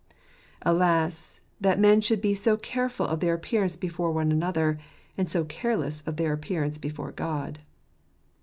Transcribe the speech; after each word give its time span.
Alas, 0.63 1.39
that 1.59 1.79
men 1.79 2.01
should 2.01 2.21
be 2.21 2.33
so 2.33 2.57
careful 2.57 3.05
of 3.05 3.19
their 3.19 3.35
appearance 3.35 3.75
before 3.75 4.11
one 4.11 4.31
another, 4.31 4.79
and 5.15 5.29
so 5.29 5.45
careless 5.45 6.01
of 6.07 6.17
their 6.17 6.33
appearance 6.33 6.79
before 6.79 7.11
God 7.11 7.59